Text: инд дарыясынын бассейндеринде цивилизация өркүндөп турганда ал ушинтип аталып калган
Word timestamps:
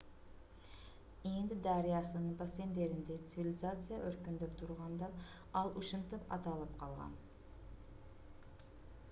инд 1.31 1.51
дарыясынын 1.67 2.31
бассейндеринде 2.39 3.17
цивилизация 3.33 4.01
өркүндөп 4.09 4.57
турганда 4.63 5.11
ал 5.63 5.71
ушинтип 5.85 6.27
аталып 6.41 6.75
калган 6.83 7.17